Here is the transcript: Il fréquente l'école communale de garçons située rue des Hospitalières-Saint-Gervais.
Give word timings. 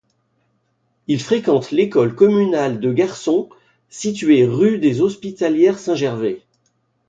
Il 1.05 1.21
fréquente 1.21 1.69
l'école 1.69 2.15
communale 2.15 2.79
de 2.79 2.91
garçons 2.91 3.49
située 3.89 4.43
rue 4.47 4.79
des 4.79 4.99
Hospitalières-Saint-Gervais. 5.01 6.41